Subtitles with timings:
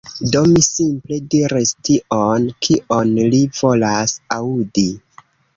[0.35, 4.89] Do mi simple diris tion, kion li volas aŭdi.